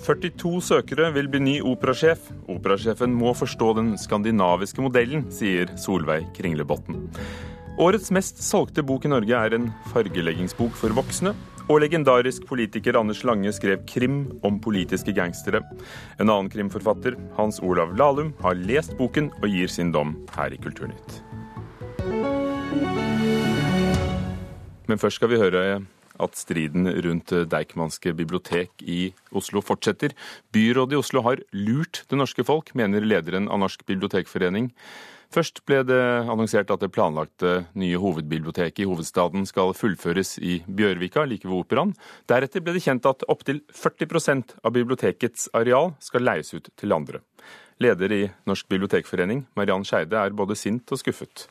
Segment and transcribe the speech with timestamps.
[0.00, 2.30] 42 søkere vil bli ny operasjef.
[2.48, 6.96] Operasjefen må forstå den skandinaviske modellen, sier Solveig Kringlebotn.
[7.80, 11.34] Årets mest solgte bok i Norge er en fargeleggingsbok for voksne.
[11.70, 15.60] Og legendarisk politiker Anders Lange skrev krim om politiske gangstere.
[16.18, 20.58] En annen krimforfatter, Hans Olav Lahlum, har lest boken og gir sin dom her i
[20.58, 21.20] Kulturnytt.
[24.90, 25.62] Men først skal vi høre
[26.20, 30.14] at striden rundt Deichmanske bibliotek i Oslo fortsetter.
[30.52, 34.70] Byrådet i Oslo har lurt det norske folk, mener lederen av Norsk bibliotekforening.
[35.30, 41.22] Først ble det annonsert at det planlagte nye hovedbiblioteket i hovedstaden skal fullføres i Bjørvika,
[41.22, 41.94] like ved Operaen.
[42.26, 47.22] Deretter ble det kjent at opptil 40% av bibliotekets areal skal leies ut til andre.
[47.80, 51.46] Leder i Norsk bibliotekforening, Mariann Skeide, er både sint og skuffet.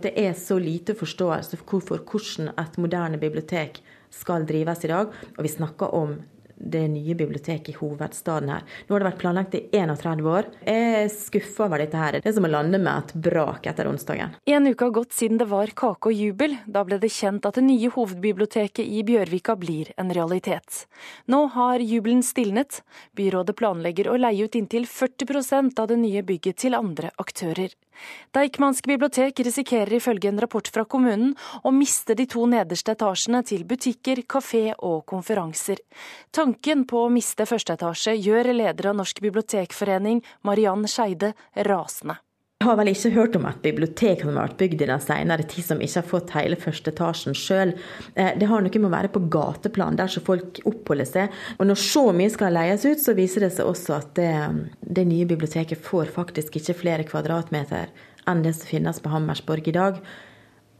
[0.00, 5.12] Det er så lite forståelse for hvordan et moderne bibliotek skal drives i dag.
[5.36, 6.16] Og vi snakker om
[6.62, 8.62] det nye biblioteket i hovedstaden her.
[8.86, 10.48] Nå har det vært planlagt i 31 år.
[10.66, 12.18] Jeg er skuffa over dette her.
[12.20, 14.36] Det er som å lande med et brak etter onsdagen.
[14.46, 16.56] En uke har gått siden det var kake og jubel.
[16.66, 20.84] Da ble det kjent at det nye hovedbiblioteket i Bjørvika blir en realitet.
[21.26, 22.82] Nå har jubelen stilnet.
[23.18, 27.74] Byrådet planlegger å leie ut inntil 40% av det nye bygget til andre aktører.
[28.34, 33.64] Deichmansk bibliotek risikerer ifølge en rapport fra kommunen å miste de to nederste etasjene til
[33.68, 35.82] butikker, kafé og konferanser.
[36.32, 41.34] Tanken på å miste første etasje gjør leder av Norsk bibliotekforening, Mariann Skeide,
[41.68, 42.20] rasende.
[42.62, 45.42] Jeg har vel ikke hørt om et bibliotek som har vært bygd i den senere
[45.50, 47.72] tid som ikke har fått hele første etasjen sjøl.
[48.14, 51.34] Eh, det har noe med å være på gateplan, der så folk oppholder seg.
[51.56, 54.30] Og når så mye skal leies ut, så viser det seg også at det,
[54.78, 57.90] det nye biblioteket får faktisk ikke flere kvadratmeter
[58.30, 59.98] enn det som finnes på Hammersborg i dag.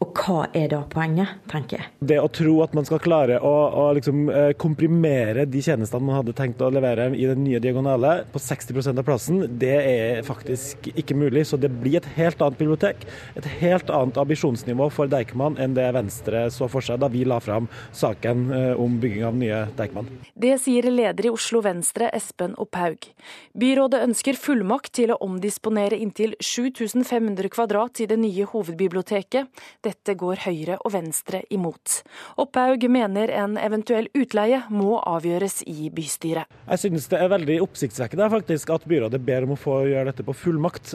[0.02, 1.90] Og hva er da poenget, tenker jeg.
[2.02, 6.18] Det å tro at man skal klare å, å liksom, eh, komprimere de tjenestene man
[6.18, 10.88] hadde tenkt å levere i den nye diagonale på 60% av plassen, det er faktisk
[10.90, 11.44] ikke mulig.
[11.46, 13.06] Så det blir et helt annet bibliotek,
[13.38, 17.38] et helt annet ambisjonsnivå for Deichman enn det Venstre så for seg da vi la
[17.42, 20.10] fram saken eh, om bygging av nye Deichman.
[20.34, 23.06] Det sier leder i Oslo Venstre, Espen Opphaug.
[23.54, 29.62] Byrådet ønsker fullmakt til å omdisponere inntil 7500 kvadrat i det nye hovedbiblioteket.
[29.84, 32.00] Det dette går Høyre og Venstre imot.
[32.40, 36.48] Opphaug mener en eventuell utleie må avgjøres i bystyret.
[36.66, 40.26] Jeg synes det er veldig oppsiktsvekkende faktisk at byrådet ber om å få gjøre dette
[40.26, 40.94] på fullmakt.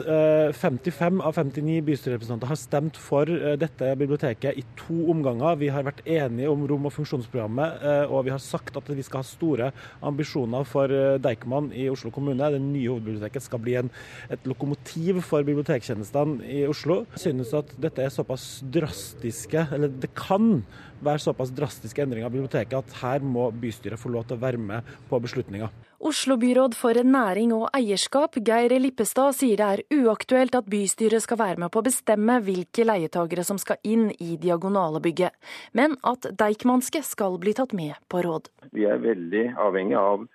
[0.58, 5.58] 55 eh, av 59 bystyrerepresentanter har stemt for eh, dette biblioteket i to omganger.
[5.62, 9.06] Vi har vært enige om rom- og funksjonsprogrammet, eh, og vi har sagt at vi
[9.06, 9.70] skal ha store
[10.08, 10.90] ambisjoner for
[11.22, 12.50] Deichman i Oslo kommune.
[12.54, 13.92] Det nye hovedbiblioteket skal bli en,
[14.32, 17.02] et lokomotiv for bibliotektjenestene i Oslo.
[17.14, 20.62] Jeg synes at dette er såpass drastiske drastiske, eller det kan
[21.04, 24.58] være såpass drastiske endringer av biblioteket at her må bystyret få lov til å være
[24.58, 25.68] med på beslutninga.
[25.98, 31.64] Oslo-byråd for næring og eierskap, Geir Lippestad, sier det er uaktuelt at bystyret skal være
[31.64, 35.34] med på å bestemme hvilke leietagere som skal inn i Diagonalebygget,
[35.74, 38.50] men at Deichmanske skal bli tatt med på råd.
[38.72, 40.26] Vi er veldig avhengig av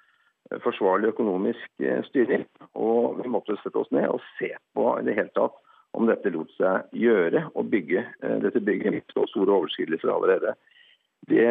[0.63, 2.43] forsvarlig økonomisk styring,
[2.75, 5.62] og vi måtte sette oss ned og se på i det hele tatt
[5.93, 10.55] om dette lot seg gjøre å bygge eh, dette bygget med så store overskridelser allerede.
[11.29, 11.45] Det,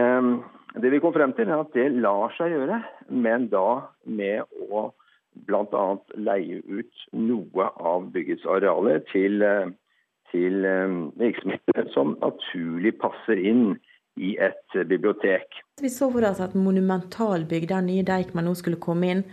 [0.76, 4.90] det, vi kom frem til, er at det lar seg gjøre, men da med å
[5.48, 5.84] bl.a.
[6.20, 9.70] leie ut noe av byggets arealer til, eh,
[10.34, 13.72] til eh, virksomheter som naturlig passer inn
[14.20, 15.62] i et bibliotek.
[15.80, 19.24] Vi så for oss at monumentalbygg der nye Deichman nå skulle komme inn,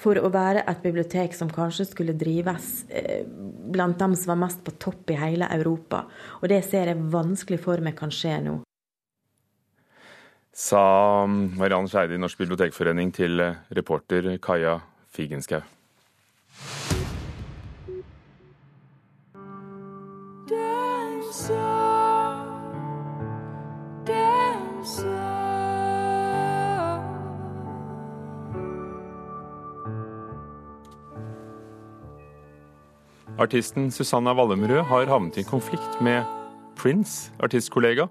[0.00, 4.64] for å være et bibliotek som kanskje skulle drives eh, blant dem som var mest
[4.64, 6.06] på topp i hele Europa.
[6.40, 8.58] Og det ser jeg vanskelig for meg kan skje nå.
[10.60, 13.40] Sa Mariann Skeide i Norsk bibliotekforening til
[13.76, 14.80] reporter Kaja
[15.14, 15.62] Figenschou.
[33.40, 36.26] Artisten Susanna Wallemrød har havnet i konflikt med
[36.76, 38.04] Prince, artistkollega.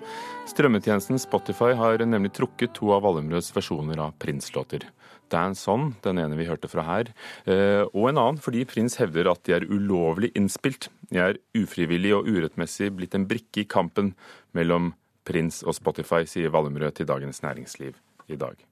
[0.50, 4.88] Strømmetjenesten Spotify har nemlig trukket to av Wallemrøds versjoner av Prince-låter.
[5.30, 7.12] Dance On, den ene vi hørte fra her,
[7.46, 10.90] eh, og en annen fordi Prince hevder at de er ulovlig innspilt.
[11.14, 14.16] De er ufrivillig og urettmessig blitt en brikke i kampen
[14.58, 14.96] mellom
[15.30, 18.02] Prince og Spotify, sier Wallemrød til Dagens Næringsliv
[18.34, 18.69] i dag.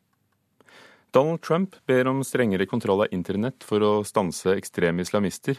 [1.17, 5.57] Donald Trump ber om strengere kontroll av internett for å stanse ekstreme islamister.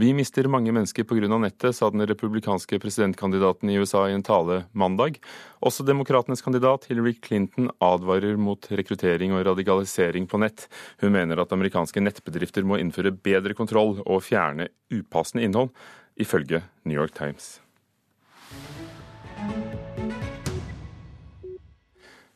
[0.00, 1.28] Vi mister mange mennesker pga.
[1.38, 5.18] nettet, sa den republikanske presidentkandidaten i USA i en tale mandag.
[5.60, 10.68] Også demokratenes kandidat Hillary Clinton advarer mot rekruttering og radikalisering på nett.
[11.02, 15.68] Hun mener at amerikanske nettbedrifter må innføre bedre kontroll og fjerne upassende innhold,
[16.16, 17.63] ifølge New York Times.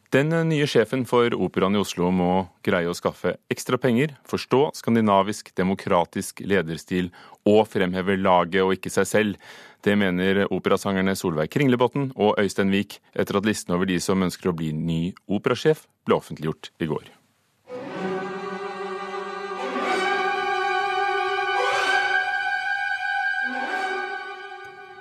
[0.08, 5.50] Den nye sjefen for Operaen i Oslo må greie å skaffe ekstra penger, forstå skandinavisk
[5.60, 7.10] demokratisk lederstil
[7.44, 9.36] og fremheve laget og ikke seg selv.
[9.84, 14.48] Det mener operasangerne Solveig Kringlebotn og Øystein Wiik etter at listen over de som ønsker
[14.48, 17.17] å bli ny operasjef ble offentliggjort i går.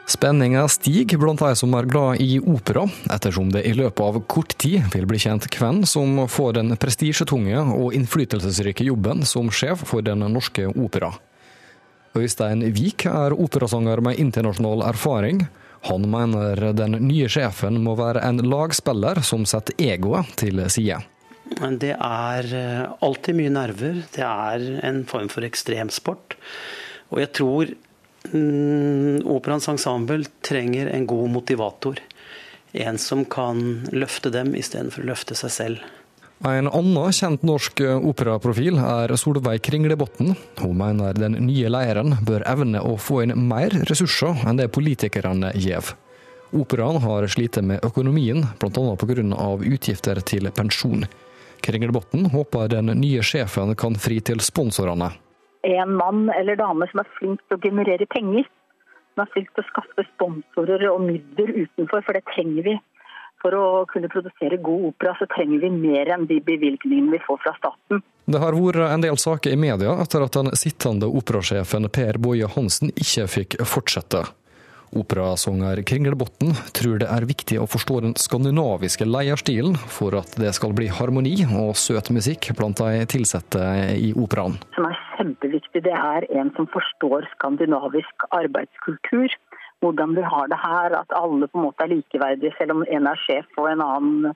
[0.08, 4.54] Spenninga stiger blant de som er glad i opera, ettersom det i løpet av kort
[4.56, 10.06] tid vil bli kjent hvem som får den prestisjetunge og innflytelsesrike jobben som sjef for
[10.08, 11.12] Den norske opera.
[12.16, 15.44] Øystein Wiik er operasanger med internasjonal erfaring.
[15.92, 21.02] Han mener den nye sjefen må være en lagspiller som setter egoet til side.
[21.84, 24.00] Det er eh, alltid mye nerver.
[24.16, 26.38] Det er en form for ekstremsport.
[27.12, 27.76] Og jeg tror
[29.28, 32.00] operaens ensemble trenger en god motivator.
[32.74, 35.86] En som kan løfte dem istedenfor å løfte seg selv.
[36.46, 40.36] En annen kjent norsk operaprofil er Solveig Kringlebotn.
[40.62, 45.56] Hun mener den nye leiren bør evne å få inn mer ressurser enn det politikerne
[45.58, 45.96] gjev.
[46.56, 48.96] Operaen har slitt med økonomien, bl.a.
[49.02, 49.48] pga.
[49.74, 51.08] utgifter til pensjon.
[51.66, 55.16] Kringlebotn håper den nye sjefen kan fri til sponsorene
[55.68, 58.48] en mann eller dame som er flink til å generere penger.
[59.14, 62.78] Som er flink til å skaffe sponsorer og midler utenfor, for det trenger vi.
[63.44, 67.44] For å kunne produsere god opera, så trenger vi mer enn de bevilgningene vi får
[67.44, 68.02] fra staten.
[68.28, 72.50] Det har vært en del saker i media etter at den sittende operasjefen Per Boje
[72.58, 74.26] Hansen ikke fikk fortsette.
[74.98, 80.74] Operasanger Kringlebotn tror det er viktig å forstå den skandinaviske leierstilen for at det skal
[80.76, 83.64] bli harmoni og søt musikk blant de ansatte
[84.00, 84.56] i operaen.
[84.78, 89.34] Som er kjempeviktig, det er en som forstår skandinavisk arbeidskultur.
[89.82, 93.10] Hvordan vi har det her, at alle på en måte er likeverdige, selv om en
[93.12, 94.32] er sjef og en annen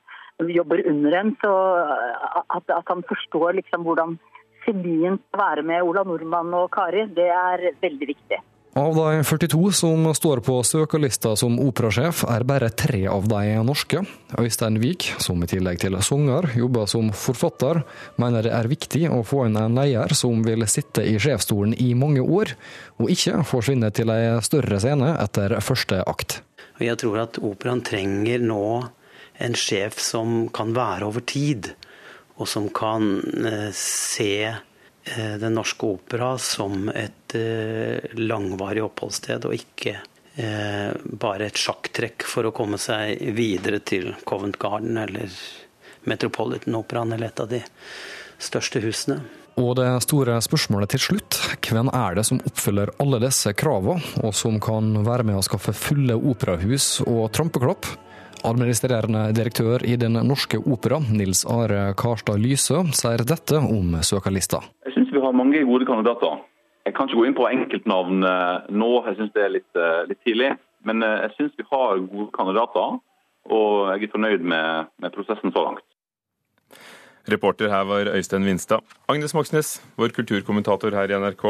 [0.49, 1.33] jobber under en.
[1.41, 4.19] At, at han forstår liksom hvordan
[4.65, 8.41] kjemien skal være med Ola Nordmann og Kari, det er veldig viktig.
[8.73, 13.99] Av de 42 som står på søkerlista som operasjef, er bare tre av de norske.
[14.39, 17.81] Øystein Wiik, som i tillegg til sanger jobber som forfatter,
[18.15, 21.89] mener det er viktig å få inn en leder som vil sitte i sjefsstolen i
[21.99, 22.55] mange år,
[22.95, 26.39] og ikke forsvinne til ei større scene etter første akt.
[26.79, 28.63] Jeg tror at operaen trenger nå
[29.43, 31.73] en sjef som kan være over tid,
[32.39, 34.55] og som kan eh, se
[35.01, 39.95] Den norske opera som et eh, langvarig oppholdssted, og ikke
[40.37, 45.33] eh, bare et sjakktrekk for å komme seg videre til Covent Garden eller
[46.05, 47.63] Metropolitan-operaen eller et av de
[48.41, 49.21] største husene.
[49.59, 54.33] Og det store spørsmålet til slutt, hvem er det som oppfyller alle disse kravene, og
[54.37, 57.89] som kan være med å skaffe fulle operahus og trampeklapp?
[58.47, 64.63] Administrerende direktør i Den norske opera, Nils Are Karstad Lyse, sier dette om søkerlista.
[64.87, 66.41] Jeg syns vi har mange gode kandidater.
[66.87, 70.01] Jeg kan ikke gå inn på enkeltnavn eh, nå, jeg syns det er litt, eh,
[70.09, 70.51] litt, tidlig.
[70.87, 72.97] Men eh, jeg syns vi har gode kandidater,
[73.51, 75.85] og jeg er fornøyd med, med prosessen så langt.
[77.29, 78.81] Reporter her var Øystein Vinstad.
[79.11, 81.45] Agnes Moxnes, vår kulturkommentator her i NRK.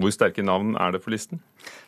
[0.00, 1.42] Hvor sterke navn er det for listen?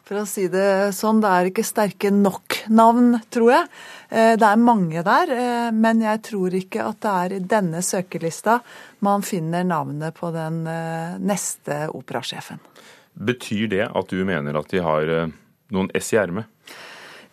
[0.05, 3.69] For å si det sånn, det er ikke sterke nok navn, tror jeg.
[4.11, 7.81] Eh, det er mange der, eh, men jeg tror ikke at det er i denne
[7.81, 8.59] søkerlista
[9.05, 12.61] man finner navnet på den eh, neste operasjefen.
[13.15, 15.11] Betyr det at du mener at de har
[15.73, 16.51] noen ess i ermet?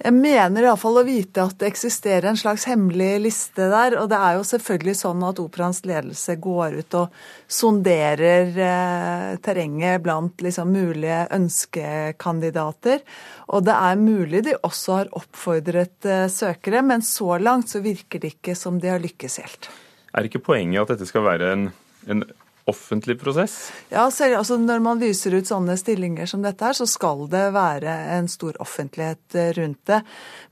[0.02, 3.96] Jeg mener iallfall å vite at det eksisterer en slags hemmelig liste der.
[4.02, 7.20] Og det er jo selvfølgelig sånn at operaens ledelse går ut og
[7.52, 13.06] sonderer eh, terrenget blant liksom, mulige ønskekandidater.
[13.54, 18.24] Og det er mulig de også har oppfordret eh, søkere, men så langt så virker
[18.24, 19.70] det ikke som de har lykkes helt.
[20.18, 21.70] Er ikke poenget at dette skal være en,
[22.10, 22.26] en
[22.72, 23.58] offentlig prosess?
[23.92, 27.44] Ja, selv, altså Når man lyser ut sånne stillinger som dette, her, så skal det
[27.56, 30.02] være en stor offentlighet eh, rundt det.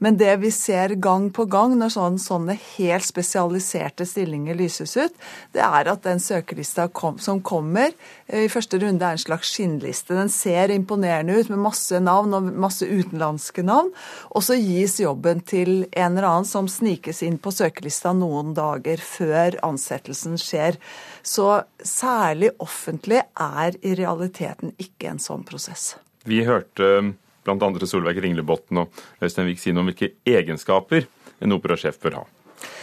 [0.03, 5.15] Men det vi ser gang på gang når sånne, sånne helt spesialiserte stillinger lyses ut,
[5.55, 7.91] det er at den søkerlista kom, som kommer
[8.27, 10.17] eh, i første runde, er en slags skinnliste.
[10.17, 13.91] Den ser imponerende ut med masse navn og masse utenlandske navn.
[14.33, 19.01] Og så gis jobben til en eller annen som snikes inn på søkerlista noen dager
[19.03, 20.79] før ansettelsen skjer.
[21.23, 25.95] Så særlig offentlig er i realiteten ikke en sånn prosess.
[26.27, 26.89] Vi hørte
[27.47, 27.87] bl.a.
[27.87, 31.07] Solveig Ringlebotn og Øystein Wiik si noe om hvilke egenskaper
[31.39, 32.25] en operasjef bør ha.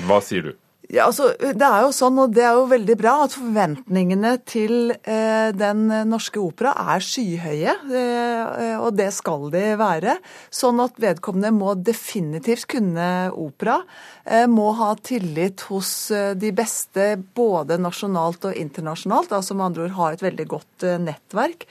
[0.09, 0.55] Hva sier du?
[0.87, 4.93] Ja, altså, Det er jo sånn, og det er jo veldig bra, at forventningene til
[4.95, 7.75] eh, Den norske opera er skyhøye.
[7.91, 10.19] Eh, og det skal de være.
[10.55, 13.81] Sånn at vedkommende må definitivt kunne opera.
[14.25, 19.35] Eh, må ha tillit hos eh, de beste både nasjonalt og internasjonalt.
[19.35, 21.67] Altså med andre ord ha et veldig godt eh, nettverk.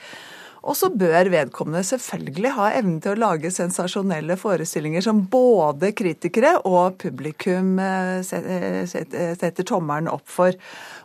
[0.66, 6.56] Og så bør vedkommende selvfølgelig ha evnen til å lage sensasjonelle forestillinger som både kritikere
[6.66, 10.56] og publikum eh, eh, setter tommelen opp for.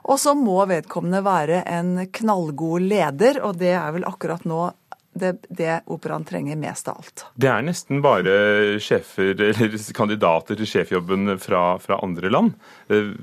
[0.10, 4.72] Og så må vedkommende være en knallgod leder, og det er vel akkurat nå
[5.14, 7.26] det, det operaen trenger mest av alt.
[7.36, 8.34] Det er nesten bare
[8.82, 12.56] sjefer, eller kandidater til sjefjobben fra, fra andre land.
[12.90, 13.14] Eh,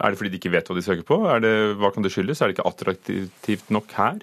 [0.00, 1.22] er det fordi de ikke vet hva de søker på?
[1.44, 2.40] Det, hva kan det skyldes?
[2.40, 4.22] Er det ikke attraktivt nok her?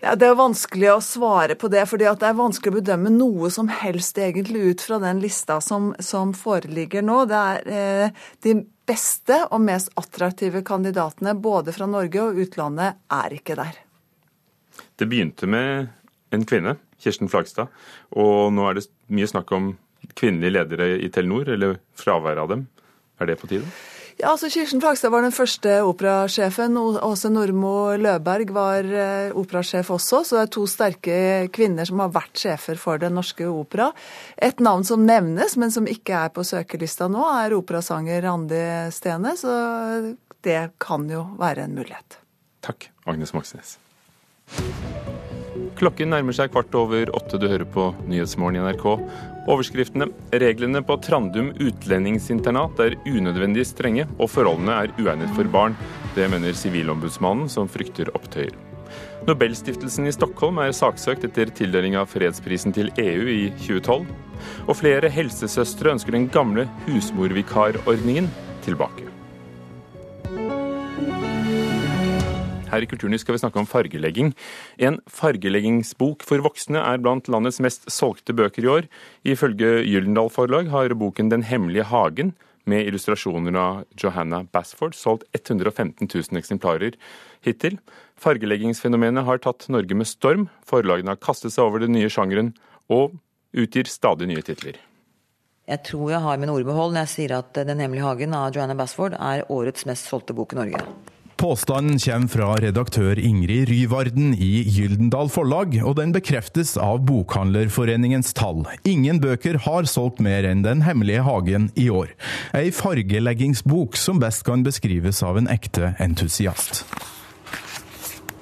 [0.00, 3.50] Ja, Det er vanskelig å svare på det, fordi det er vanskelig å bedømme noe
[3.50, 7.24] som helst egentlig ut fra den lista som, som foreligger nå.
[7.26, 8.54] Det er eh, De
[8.88, 13.82] beste og mest attraktive kandidatene både fra Norge og utlandet er ikke der.
[14.96, 15.90] Det begynte med
[16.32, 17.68] en kvinne, Kirsten Flagstad,
[18.16, 19.74] og nå er det mye snakk om
[20.14, 22.66] kvinnelige ledere i Telenor, eller fraværet av dem.
[23.18, 23.66] Er det på tide?
[24.18, 26.74] Ja, altså Kirsten Flagstad var den første operasjefen.
[27.06, 30.24] Åse Nordmo Løberg var eh, operasjef også.
[30.26, 31.18] Så det er to sterke
[31.54, 33.92] kvinner som har vært sjefer for Den norske opera.
[34.34, 38.64] Et navn som nevnes, men som ikke er på søkerlista nå, er operasanger Randi
[38.96, 39.36] Stene.
[39.38, 39.54] Så
[40.42, 42.18] det kan jo være en mulighet.
[42.66, 43.76] Takk, Agnes Moxnes.
[45.78, 47.38] Klokken nærmer seg kvart over åtte.
[47.38, 48.88] Du hører på Nyhetsmorgen i NRK.
[49.48, 50.10] Overskriftene
[50.42, 55.76] reglene på Trandum utlendingsinternat er unødvendig strenge, og forholdene er uegnet for barn.
[56.16, 58.52] Det mener Sivilombudsmannen, som frykter opptøyer.
[59.28, 64.06] Nobelstiftelsen i Stockholm er saksøkt etter tildeling av fredsprisen til EU i 2012.
[64.68, 68.28] Og flere helsesøstre ønsker den gamle husmorvikarordningen
[68.68, 69.08] tilbake.
[72.68, 74.34] Her i Kulturnytt skal vi snakke om fargelegging.
[74.78, 78.90] En fargeleggingsbok for voksne er blant landets mest solgte bøker i år.
[79.24, 82.34] Ifølge Gyldendal Forlag har boken Den hemmelige hagen
[82.68, 86.98] med illustrasjoner av Johanna Basford solgt 115 000 eksemplarer
[87.46, 87.78] hittil.
[88.20, 90.48] Fargeleggingsfenomenet har tatt Norge med storm.
[90.68, 92.52] Forlagene har kastet seg over den nye sjangeren,
[92.88, 93.16] og
[93.56, 94.76] utgir stadig nye titler.
[95.68, 98.54] Jeg tror jeg har min ord behold når jeg sier at Den hemmelige hagen av
[98.56, 100.80] Johanna Basford er årets mest solgte bok i Norge.
[101.38, 108.64] Påstanden kommer fra redaktør Ingrid Ryvarden i Gyldendal Forlag, og den bekreftes av Bokhandlerforeningens tall.
[108.82, 112.10] Ingen bøker har solgt mer enn Den hemmelige hagen i år.
[112.58, 116.82] Ei fargeleggingsbok som best kan beskrives av en ekte entusiast.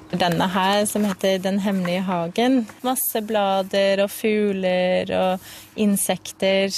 [0.09, 2.63] Denne her som heter Den hemmelige hagen.
[2.81, 6.73] Masse blader og fugler og insekter.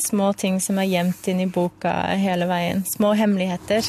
[0.00, 2.86] Små ting som er gjemt inn i boka hele veien.
[2.88, 3.84] Små hemmeligheter.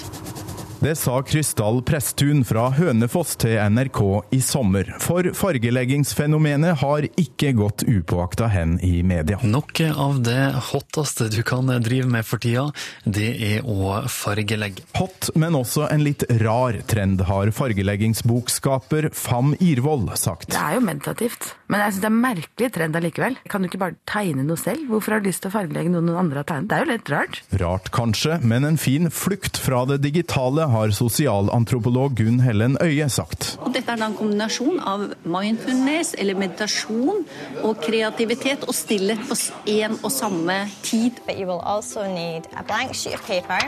[0.79, 3.97] Det sa Krystall Presttun fra Hønefoss til NRK
[4.31, 4.87] i sommer.
[5.03, 9.41] For fargeleggingsfenomenet har ikke gått upåakta hen i media.
[9.43, 10.37] Noe av det
[10.69, 12.69] hotteste du kan drive med for tida,
[13.03, 14.85] det er å fargelegge.
[14.95, 20.53] Hot, men også en litt rar trend, har fargeleggingsbokskaper Fam Irvoll sagt.
[20.55, 23.37] Det er jo meditativt, men jeg syns det er en merkelig trend allikevel.
[23.51, 24.87] Kan du ikke bare tegne noe selv?
[24.87, 26.71] Hvorfor har du lyst til å fargelegge noe noen andre har tegnet?
[26.71, 27.43] Det er jo litt rart.
[27.65, 33.57] Rart kanskje, men en fin flukt fra det digitale har sosialantropolog Gunn Hellen Øye sagt.
[33.65, 37.25] Og dette er en kombinasjon av mindfulness, eller meditasjon,
[37.63, 39.37] og kreativitet og stillhet på
[39.69, 41.19] én og samme tid.
[41.25, 43.59] But you will also need a blank sheet of paper,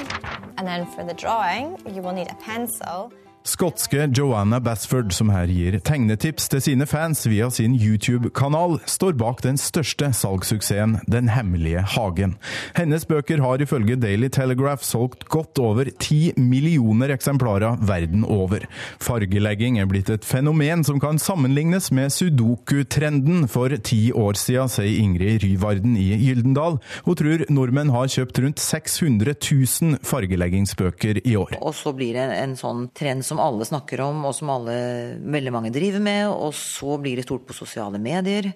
[0.58, 3.12] and then for the drawing, you will need a pencil.
[3.44, 9.40] Skotske Joanna Basford, som her gir tegnetips til sine fans via sin YouTube-kanal, står bak
[9.42, 12.36] den største salgssuksessen Den hemmelige hagen.
[12.78, 18.68] Hennes bøker har ifølge Daily Telegraph solgt godt over ti millioner eksemplarer verden over.
[19.02, 25.02] Fargelegging er blitt et fenomen som kan sammenlignes med sudoku-trenden for ti år siden, sier
[25.02, 26.78] Ingrid Ryvarden i Gyldendal.
[27.10, 31.58] Hun tror nordmenn har kjøpt rundt 600 000 fargeleggingsbøker i år.
[31.58, 34.76] Og så blir det en sånn trend som alle snakker om, og som alle,
[35.24, 36.28] veldig mange driver med.
[36.32, 38.52] Og så blir det stort på sosiale medier,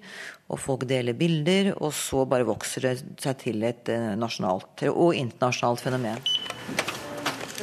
[0.52, 1.72] og folk deler bilder.
[1.80, 6.22] Og så bare vokser det seg til et eh, nasjonalt og internasjonalt fenomen.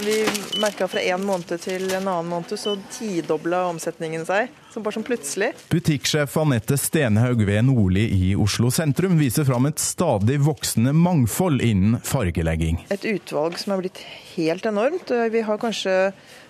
[0.01, 0.25] Vi
[0.57, 4.49] merka fra en måned til en annen måned så tidobla omsetningen seg.
[4.73, 5.51] Så bare sånn plutselig.
[5.69, 11.99] Butikksjef Anette Stenhaug ved Nordli i Oslo sentrum viser fram et stadig voksende mangfold innen
[12.01, 12.81] fargelegging.
[12.89, 14.01] Et utvalg som er blitt
[14.33, 15.13] helt enormt.
[15.13, 15.97] Vi har kanskje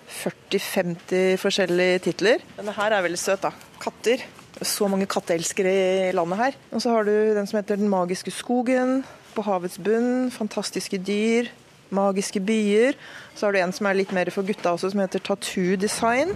[0.08, 2.44] 40-50 forskjellige titler.
[2.58, 3.52] Denne her er veldig søt, da.
[3.82, 4.24] Katter.
[4.62, 5.72] Så mange katteelskere
[6.08, 6.58] i landet her.
[6.70, 9.02] Og så har du den som heter Den magiske skogen.
[9.34, 10.30] På havets bunn.
[10.30, 11.50] Fantastiske dyr.
[11.94, 12.94] Magiske byer.
[13.34, 16.34] Så har du en som er litt mer for gutta også, som heter Tattoo Design.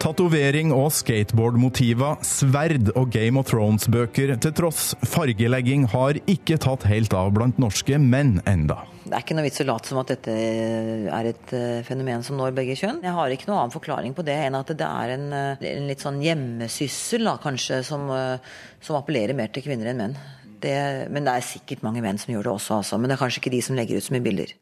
[0.00, 4.94] Tatovering og skateboardmotiver, sverd og Game of Thrones-bøker til tross.
[5.04, 8.78] Fargelegging har ikke tatt helt av blant norske menn enda.
[9.04, 12.40] Det er ikke noe vits å late som at dette er et eh, fenomen som
[12.40, 13.02] når begge kjønn.
[13.04, 15.90] Jeg har ikke noen annen forklaring på det enn at det er en, eh, en
[15.92, 20.16] litt sånn hjemmesyssel, da, kanskje, som, eh, som, appellerer mer til kvinner enn menn.
[20.64, 20.78] Det,
[21.12, 22.96] men det er sikkert mange menn som gjør det også, altså.
[22.96, 24.56] Men det er kanskje ikke de som legger ut så mye bilder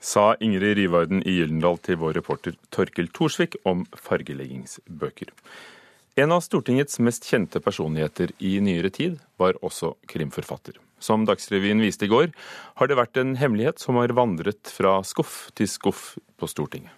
[0.00, 5.30] sa Ingrid Rivarden i Gyldendal til vår reporter Torkil Thorsvik om fargeleggingsbøker.
[6.20, 10.74] En av Stortingets mest kjente personligheter i nyere tid var også krimforfatter.
[11.00, 12.32] Som Dagsrevyen viste i går,
[12.76, 16.92] har det vært en hemmelighet som har vandret fra skuff til skuff på Stortinget.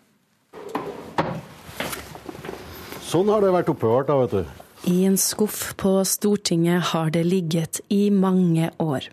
[3.07, 4.63] Sånn har det vært oppbevart, da, vet du.
[4.89, 9.07] I en skuff på Stortinget har det ligget i mange år.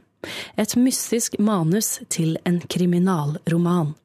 [0.59, 3.95] Et mystisk manus til en kriminalroman.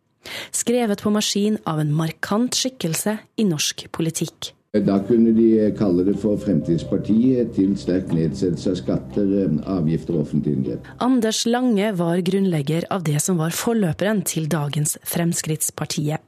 [0.54, 4.54] Skrevet på maskin av en markant skikkelse i norsk politikk.
[4.74, 9.28] Da kunne de kalle det for Fremtidspartiet til sterk nedsettelse av skatter,
[9.70, 10.88] avgifter og offentlige inngrep.
[11.04, 16.18] Anders Lange var grunnlegger av det som var forløperen til dagens Fremskrittspartiet.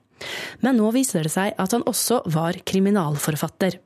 [0.63, 3.81] Men nå viser det seg at han også var kriminalforfatter.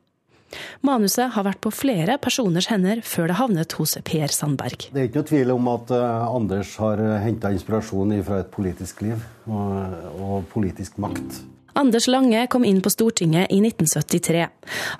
[0.85, 4.89] Manuset har vært på flere personers hender før det havnet hos Per Sandberg.
[4.91, 8.51] Det er ikke noe tvil om at uh, Anders har eh, henta inspirasjon fra et
[8.53, 11.41] politisk liv og, og politisk makt.
[11.73, 14.47] Anders Lange kom inn på Stortinget i 1973.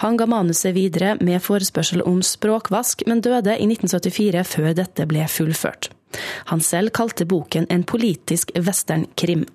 [0.04, 5.28] Han ga manuset videre med forespørsel om språkvask, men døde i 1974 før dette ble
[5.28, 5.92] fullført.
[6.52, 9.46] Han selv kalte boken en politisk westernkrim.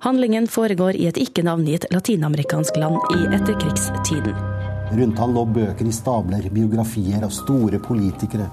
[0.00, 4.57] Handlingen foregår i et ikke-navngitt latinamerikansk land i etterkrigstiden.
[4.92, 8.46] Rundt han lå bøker i stabler, biografier av store politikere.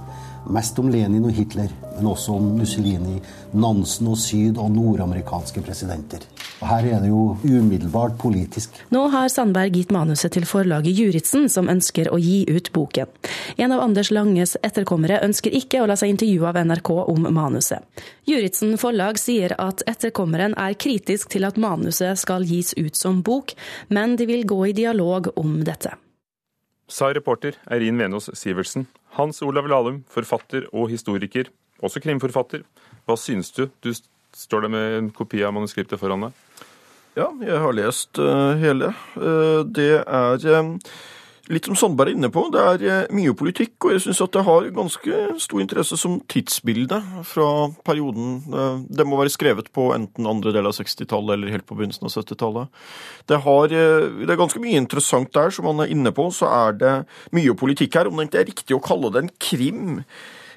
[0.52, 3.16] Mest om Lenin og Hitler, men også om Mussolini,
[3.56, 6.28] Nansen og syd- og nordamerikanske presidenter.
[6.60, 8.76] Og Her er det jo umiddelbart politisk.
[8.92, 13.08] Nå har Sandberg gitt manuset til forlaget Juritzen, som ønsker å gi ut boken.
[13.58, 17.80] En av Anders Langes etterkommere ønsker ikke å la seg intervjue av NRK om manuset.
[18.28, 23.56] Juritzen forlag sier at etterkommeren er kritisk til at manuset skal gis ut som bok,
[23.88, 25.96] men de vil gå i dialog om dette
[26.88, 28.88] sa reporter Eirin Venås Sivertsen.
[29.18, 31.50] Hans Olav Lahlum, forfatter og historiker,
[31.84, 32.66] også krimforfatter.
[33.06, 33.68] Hva synes du?
[33.82, 33.92] Du
[34.36, 36.40] står der med en kopi av manuskriptet foran deg.
[37.16, 38.92] Ja, jeg har lest uh, hele.
[39.16, 40.74] Uh, det er uh,
[41.52, 44.34] litt som Sandberg er inne på, det er eh, mye politikk, og jeg syns at
[44.34, 47.50] det har ganske stor interesse som tidsbilde fra
[47.86, 51.78] perioden eh, Det må være skrevet på enten andre del av 60-tallet eller helt på
[51.78, 52.82] begynnelsen av 70-tallet.
[53.30, 56.28] Det, eh, det, er ganske mye interessant der, som han er inne på.
[56.34, 56.96] Så er det
[57.36, 58.10] mye politikk her.
[58.10, 60.02] Om det ikke er riktig å kalle det en krim,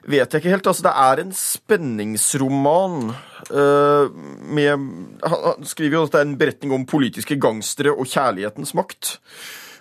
[0.09, 0.73] vet jeg ikke helt.
[0.73, 3.11] Altså, det er en spenningsroman
[3.49, 4.89] med
[5.31, 9.19] Han skriver jo at det er en beretning om politiske gangstere og kjærlighetens makt.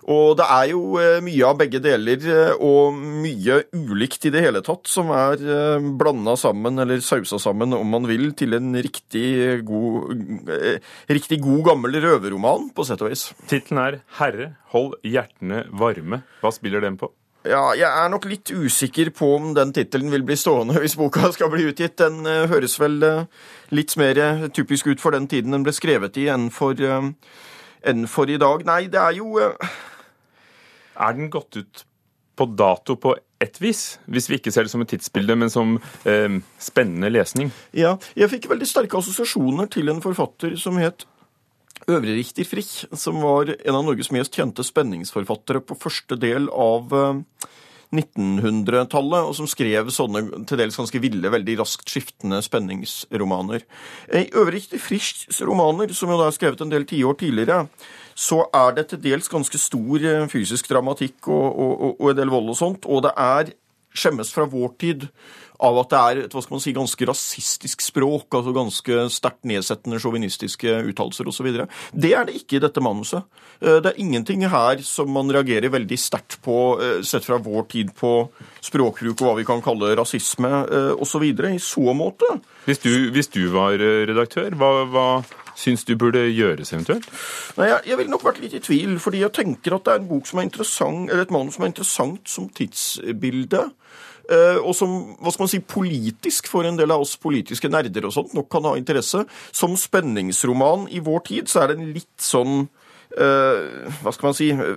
[0.08, 4.44] Og det er jo eh, mye av begge deler, eh, og mye ulikt i det
[4.46, 8.72] hele tatt, som er eh, blanda sammen, eller sausa sammen, om man vil, til en
[8.72, 10.16] riktig god,
[11.12, 13.34] riktig god gammel røverroman, på sett og vis.
[13.52, 16.22] Tittelen er 'Herre, hold hjertene varme'.
[16.40, 17.12] Hva spiller den på?
[17.48, 21.32] Ja, jeg er nok litt usikker på om den tittelen vil bli stående hvis boka
[21.36, 22.00] skal bli utgitt.
[22.00, 23.04] Den høres vel
[23.76, 28.32] litt mer typisk ut for den tiden den ble skrevet i, enn for, enn for
[28.32, 28.64] i dag.
[28.68, 29.36] Nei, det er jo
[30.98, 31.84] er den gått ut
[32.38, 35.78] på dato på ett vis, hvis vi ikke ser det som et tidsbilde, men som
[36.10, 37.52] eh, spennende lesning?
[37.78, 41.08] Ja, jeg fikk veldig sterke assosiasjoner til en forfatter som het
[41.88, 47.22] Øvrigrichter Frich, som var en av Norges mest kjente spenningsforfattere på første del av eh,
[47.96, 53.64] 1900-tallet, og som skrev sånne til dels ganske ville, veldig raskt skiftende spenningsromaner.
[54.12, 57.64] I øvrig Frichs romaner, som jo da er skrevet en del tiår tidligere,
[58.18, 62.18] så er det til dels ganske stor eh, fysisk dramatikk og, og, og, og en
[62.18, 63.54] del vold og sånt, og det er
[63.98, 65.08] skjemmes fra vår tid
[65.64, 69.48] av at det er et hva skal man si, ganske rasistisk språk, altså ganske sterkt
[69.50, 71.50] nedsettende sjåvinistiske uttalelser osv.
[71.94, 73.26] Det er det ikke i dette manuset.
[73.62, 77.68] Eh, det er ingenting her som man reagerer veldig sterkt på, eh, sett fra vår
[77.74, 78.14] tid på
[78.62, 80.54] språkbruk og hva vi kan kalle rasisme
[80.98, 81.26] osv.
[81.28, 82.28] I så måte.
[82.66, 85.08] Hvis du, hvis du var redaktør, hva, hva
[85.58, 87.08] syns du burde gjøres eventuelt?
[87.58, 90.02] Nei, jeg, jeg ville nok vært litt i tvil, fordi jeg tenker at det er
[90.04, 93.64] en bok som er interessant, eller et manus som er interessant som tidsbilde.
[94.28, 98.10] Eh, og som hva skal man si, politisk for en del av oss politiske nerder
[98.10, 99.24] og sånt nok kan ha interesse.
[99.56, 104.38] Som spenningsroman i vår tid så er det en litt sånn uh, Hva skal man
[104.38, 104.76] si uh,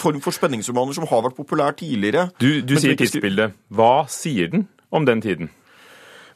[0.00, 2.30] form for spenningsromaner som har vært populær tidligere.
[2.40, 3.56] Du, du sier tidsbildet.
[3.72, 5.52] Hva sier den om den tiden?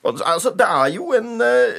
[0.01, 1.77] Altså, det er jo, en, eh,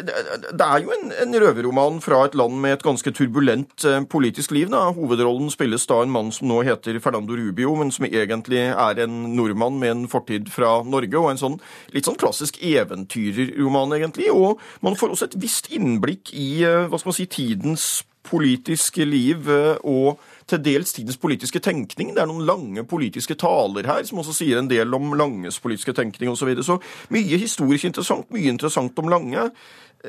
[0.54, 4.70] er jo en, en, røverroman fra et land med et ganske turbulent eh, politisk liv.
[4.70, 4.92] Da.
[4.94, 9.16] Hovedrollen spilles da en mann som nå heter Fernando Rubio, men som egentlig er en
[9.34, 11.18] nordmann med en fortid fra Norge.
[11.18, 11.58] og En sånn,
[11.96, 14.30] litt sånn klassisk eventyrerroman, egentlig.
[14.30, 17.90] Og man får også et visst innblikk i eh, hva skal man si, tidens
[18.22, 19.50] politiske liv
[19.82, 20.20] og
[20.52, 22.14] til dels tidens politiske tenkning.
[22.16, 25.96] Det er noen lange politiske taler her som også sier en del om Langes politiske
[25.98, 26.42] tenkning osv.
[26.42, 26.68] Så, videre.
[26.68, 26.80] så
[27.14, 29.50] mye historisk interessant, mye interessant om Lange.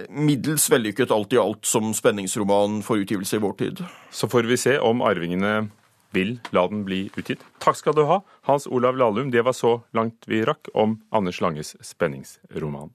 [0.09, 3.85] Middels vellykket alt i alt som spenningsroman for utgivelse i vår tid.
[4.11, 5.69] Så får vi se om arvingene
[6.13, 7.45] vil la den bli utgitt.
[7.63, 9.31] Takk skal du ha, Hans Olav Lahlum.
[9.33, 12.93] Det var så langt vi rakk om Anders Langes spenningsroman.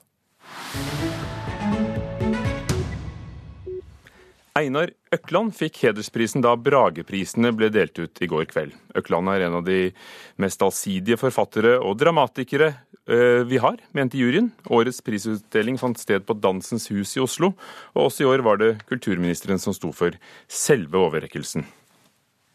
[4.57, 8.73] Einar Økland fikk hedersprisen da Brageprisene ble delt ut i går kveld.
[8.97, 9.91] Økland er en av de
[10.41, 12.71] mest allsidige forfattere og dramatikere
[13.05, 14.49] eh, vi har, mente juryen.
[14.73, 17.51] Årets prisutdeling fant sted på Dansens Hus i Oslo,
[17.93, 20.17] og også i år var det kulturministeren som sto for
[20.49, 21.67] selve overrekkelsen.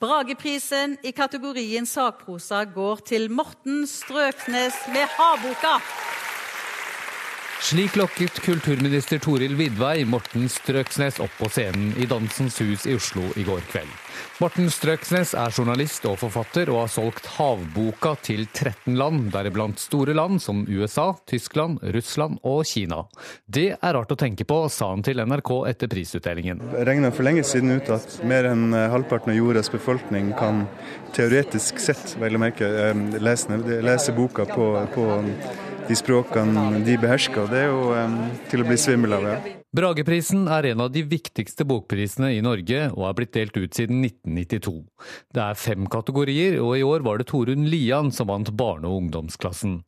[0.03, 5.79] Brageprisen i kategorien sakprosa går til Morten Strøknes med Havboka.
[7.63, 13.23] Slik lokket kulturminister Toril Vidvei Morten Strøksnes opp på scenen i Dansens Hus i Oslo
[13.39, 13.93] i går kveld.
[14.43, 20.11] Morten Strøksnes er journalist og forfatter og har solgt Havboka til 13 land, deriblant store
[20.19, 23.05] land som USA, Tyskland, Russland og Kina.
[23.47, 26.67] Det er rart å tenke på, sa han til NRK etter prisutdelingen.
[26.75, 30.67] Jeg regna for lenge siden ut at mer enn halvparten av jordas befolkning kan
[31.15, 35.13] teoretisk sett, vel å merke, eh, lese, lese boka på, på
[35.89, 37.51] de språkene de behersker.
[37.51, 39.29] Det er jo um, til å bli svimmel av.
[39.33, 39.59] Ja.
[39.73, 44.03] Brageprisen er en av de viktigste bokprisene i Norge, og er blitt delt ut siden
[44.05, 44.75] 1992.
[45.33, 48.99] Det er fem kategorier, og i år var det Torunn Lian som vant barne- og
[49.01, 49.79] ungdomsklassen.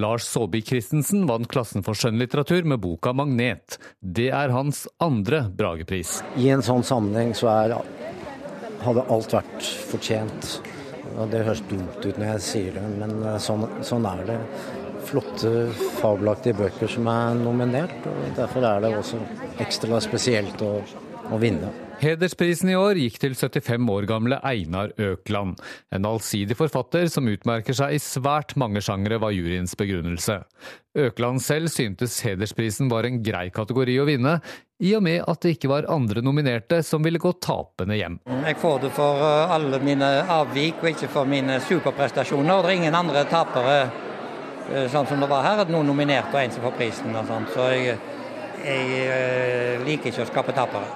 [0.00, 3.76] Lars Saabye Christensen vant klassen for skjønnlitteratur med boka 'Magnet'.
[4.00, 6.22] Det er hans andre Bragepris.
[6.40, 7.76] I en sånn sammenheng så er,
[8.80, 10.54] hadde alt vært fortjent.
[11.18, 14.40] Og Det høres dumt ut når jeg sier det, men eh, sånn, sånn er det
[15.14, 17.96] flotte, fabelaktige bøker som er nominert.
[18.10, 19.22] og Derfor er det også
[19.62, 20.76] ekstra spesielt å,
[21.30, 21.70] å vinne.
[22.00, 25.60] Hedersprisen i år gikk til 75 år gamle Einar Økland.
[25.94, 30.40] En allsidig forfatter som utmerker seg i svært mange sjangre, var juryens begrunnelse.
[30.98, 34.40] Økland selv syntes hedersprisen var en grei kategori å vinne,
[34.82, 38.18] i og med at det ikke var andre nominerte som ville gå tapende hjem.
[38.26, 42.66] Jeg får det for eh, alle mine avvik og ikke for mine superprestasjoner.
[42.66, 43.78] Det er ingen andre tapere
[44.92, 47.16] sånn som det var her, at noen nominerte og en som får prisen.
[47.16, 47.50] og sånt.
[47.54, 47.96] Så jeg,
[48.64, 50.88] jeg eh, liker ikke å skape tapere.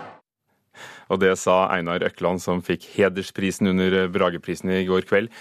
[1.08, 5.32] Og det sa Einar Økland, som fikk hedersprisen under Brageprisen i går kveld.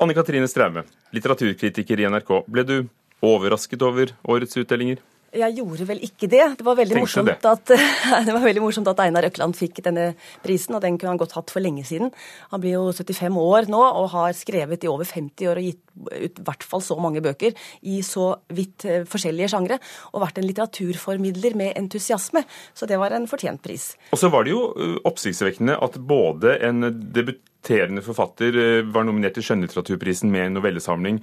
[0.00, 2.30] Anne Katrine Straume, litteraturkritiker i NRK.
[2.48, 2.76] Ble du
[3.20, 5.02] overrasket over årets utdelinger?
[5.30, 6.42] Jeg gjorde vel ikke det.
[6.58, 7.72] Det var, veldig morsomt at,
[8.26, 10.10] det var veldig morsomt at Einar Økland fikk denne
[10.42, 12.10] prisen, og den kunne han godt hatt for lenge siden.
[12.50, 15.84] Han blir jo 75 år nå og har skrevet i over 50 år og gitt
[16.00, 17.54] ut i hvert fall så mange bøker
[17.86, 19.80] i så vidt eh, forskjellige sjangre,
[20.14, 22.44] og vært en litteraturformidler med entusiasme.
[22.74, 23.92] Så det var en fortjent pris.
[24.14, 29.36] Og så var det jo eh, oppsiktsvekkende at både en debuterende forfatter eh, var nominert
[29.38, 31.20] til skjønnlitteraturprisen med en novellesamling,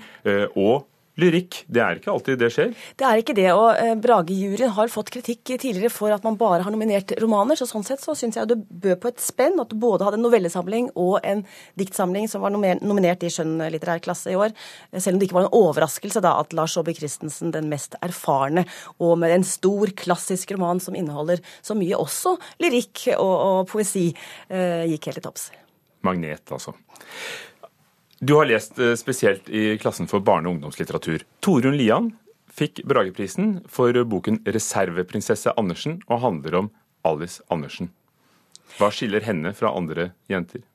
[0.57, 0.87] og
[1.17, 2.73] Lyrikk, det er ikke alltid det skjer?
[2.99, 3.47] Det er ikke det.
[3.49, 7.57] og eh, Brage-juryen har fått kritikk tidligere for at man bare har nominert romaner.
[7.57, 10.19] så Sånn sett så syns jeg det bød på et spenn at du både hadde
[10.19, 11.41] en novellesamling og en
[11.81, 14.53] diktsamling som var nominert i skjønnlitterær klasse i år.
[14.93, 18.67] Selv om det ikke var en overraskelse da at Lars Saabye Christensen, den mest erfarne,
[19.01, 24.11] og med en stor klassisk roman som inneholder så mye også lyrikk og, og poesi,
[24.53, 25.49] eh, gikk helt til topps.
[26.05, 26.77] Magnet, altså.
[28.19, 31.21] Du har lest eh, spesielt i klassen for barne- og ungdomslitteratur.
[31.39, 32.11] Torunn Lian
[32.49, 36.71] fikk Brageprisen for boken 'Reserveprinsesse Andersen' og handler om
[37.05, 37.91] Alice Andersen.
[38.77, 40.65] Hva skiller henne fra andre jenter?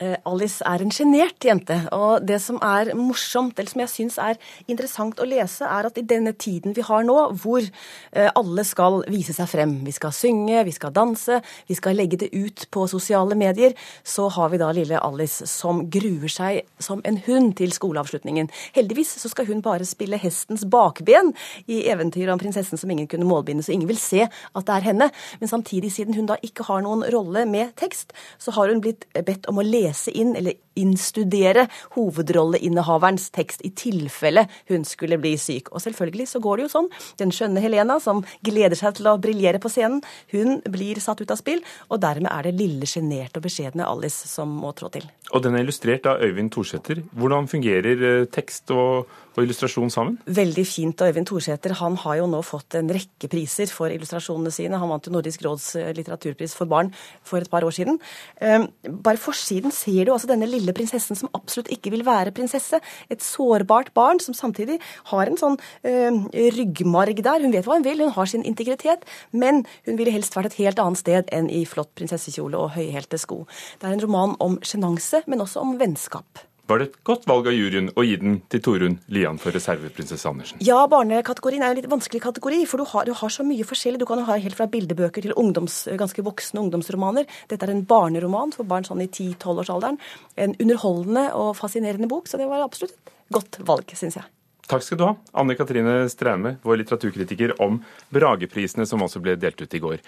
[0.00, 1.76] Eh, Alice er en sjenert jente.
[1.92, 4.38] Og det som er morsomt, eller som jeg syns er
[4.70, 9.02] interessant å lese, er at i denne tiden vi har nå, hvor eh, alle skal
[9.12, 12.86] vise seg frem, vi skal synge, vi skal danse, vi skal legge det ut på
[12.88, 17.76] sosiale medier, så har vi da lille Alice som gruer seg som en hund til
[17.76, 18.48] skoleavslutningen.
[18.78, 21.34] Heldigvis så skal hun bare spille hestens bakben
[21.68, 24.88] i eventyret om prinsessen som ingen kunne målbinde, så ingen vil se at det er
[24.88, 25.10] henne.
[25.44, 29.04] Men samtidig, siden hun da ikke har noen rolle med tekst, så har hun blitt
[29.12, 35.70] bedt om å lese inn eller innstudere hovedrolleinnehaverens tekst i tilfelle hun skulle bli syk.
[35.74, 36.90] Og selvfølgelig så går det jo sånn.
[37.20, 40.00] Den skjønne Helena, som gleder seg til å briljere på scenen,
[40.32, 44.28] hun blir satt ut av spill, og dermed er det lille, sjenerte og beskjedne Alice
[44.30, 45.06] som må trå til.
[45.30, 47.02] Og den er illustrert av Øyvind Thorsæter.
[47.16, 50.18] Hvordan fungerer eh, tekst og, og, illustrasjon sammen?
[50.26, 51.00] Veldig fint.
[51.00, 54.80] og Øyvind Thorsæter han har jo nå fått en rekke priser for illustrasjonene sine.
[54.80, 56.90] Han vant jo Nordisk råds eh, litteraturpris for barn
[57.22, 58.00] for et par år siden.
[58.40, 58.68] Ehm,
[59.04, 62.80] bare forsiden ser du altså denne lille prinsessen som absolutt ikke vil være prinsesse.
[63.10, 64.78] Et sårbart barn som samtidig
[65.12, 66.20] har en sånn øh,
[66.58, 67.44] ryggmarg der.
[67.44, 70.60] Hun vet hva hun vil, hun har sin integritet, men hun ville helst vært et
[70.62, 73.42] helt annet sted enn i flott prinsessekjole og høyhælte sko.
[73.80, 76.49] Det er en roman om sjenanse men også om vennskap.
[76.70, 80.28] Var det et godt valg av juryen å gi den til Torunn Lian for reserveprinsesse
[80.30, 80.60] Andersen?
[80.62, 83.98] Ja, barnekategorien er en litt vanskelig kategori, for du har, du har, så mye forskjellig.
[83.98, 87.26] Du kan jo ha helt fra bildebøker til ungdoms, ganske voksne ungdomsromaner.
[87.50, 89.98] Dette er en barneroman for barn sånn i 10-12-årsalderen.
[90.46, 94.30] En underholdende og fascinerende bok, så det var absolutt et godt valg, syns jeg.
[94.70, 97.82] Takk skal du ha, Anne Katrine Straume, vår litteraturkritiker, om
[98.14, 99.98] Brageprisene som også ble delt ut i går.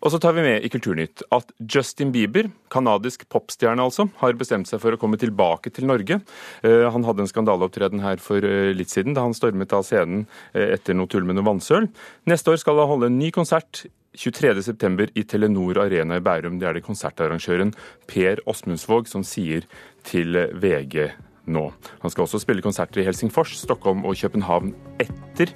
[0.00, 4.70] Og så tar vi med i Kulturnytt at Justin Bieber, kanadisk popstjerne altså, har bestemt
[4.70, 6.20] seg for å komme tilbake til Norge.
[6.64, 10.24] Eh, han hadde en skandaleopptreden her for eh, litt siden, da han stormet av scenen
[10.54, 11.90] eh, etter noe tull med noe vannsøl.
[12.30, 13.84] Neste år skal han holde en ny konsert
[14.16, 15.12] 23.9.
[15.20, 16.58] i Telenor Arena i Bærum.
[16.58, 17.76] Det er det konsertarrangøren
[18.10, 19.68] Per Åsmundsvåg som sier
[20.08, 21.10] til VG
[21.52, 21.70] nå.
[22.00, 25.52] Han skal også spille konserter i Helsingfors, Stockholm og København etter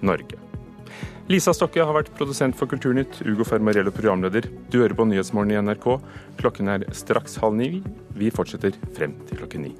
[0.00, 0.47] Norge.
[1.28, 4.46] Lisa Stokke har vært produsent for Kulturnytt, Ugo Fermarello programleder.
[4.72, 5.90] Du hører på Nyhetsmorgen i NRK.
[6.40, 7.68] Klokken er straks halv ni.
[8.16, 9.74] Vi fortsetter frem til klokken ni.